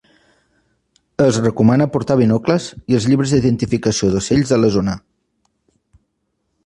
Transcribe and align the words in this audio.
Es 1.25 1.37
recomana 1.43 1.87
portar 1.95 2.17
binocles 2.21 2.71
i 2.93 2.97
els 3.01 3.07
llibres 3.11 3.35
d'identificació 3.35 4.11
d'ocells 4.17 4.55
de 4.55 4.61
la 4.63 4.73
zona. 4.79 5.01